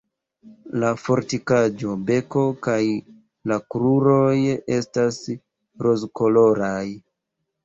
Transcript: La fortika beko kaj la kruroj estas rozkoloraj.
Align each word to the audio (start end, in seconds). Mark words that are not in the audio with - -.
La 0.83 0.87
fortika 1.01 1.59
beko 2.07 2.45
kaj 2.67 2.77
la 3.51 3.59
kruroj 3.75 4.33
estas 4.79 5.21
rozkoloraj. 5.89 6.85